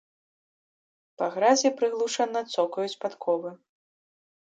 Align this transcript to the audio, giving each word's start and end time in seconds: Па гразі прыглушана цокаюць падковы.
Па 1.21 1.27
гразі 1.35 1.71
прыглушана 1.81 2.39
цокаюць 2.55 2.95
падковы. 3.05 3.51